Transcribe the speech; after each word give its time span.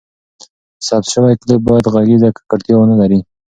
ثبت 0.87 1.05
شوی 1.13 1.33
کلیپ 1.41 1.61
باید 1.67 1.85
ږغیزه 1.93 2.29
ککړتیا 2.35 2.75
ونه 2.77 2.95
لري. 3.01 3.19